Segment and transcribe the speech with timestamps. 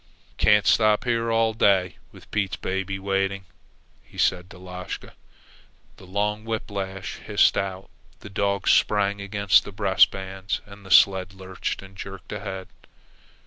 [0.39, 3.45] "Can't stop here all day, with Pete's baby waiting,"
[4.01, 5.13] he said to Lashka.
[5.97, 7.87] The long whip lash hissed out,
[8.21, 12.69] the dogs sprang against the breast bands, and the sled lurched and jerked ahead.